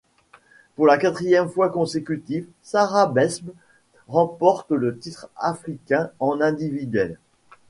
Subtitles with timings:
[0.75, 3.51] Pour la quatrième fois consécutif, Sarra Besbes
[4.07, 7.19] remporte le titre africain en individuel.